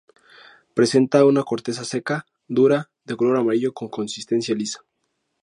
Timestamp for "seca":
1.85-2.25